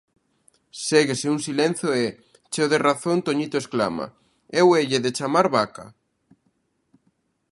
[0.87, 2.05] Séguese un silencio e,
[2.51, 4.05] cheo de razón, Toñito exclama:
[4.59, 5.85] Eu heille de chamar Vaca!